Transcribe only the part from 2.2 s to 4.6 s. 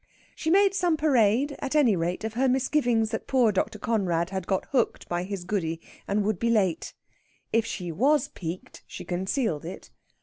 of her misgivings that poor Dr. Conrad had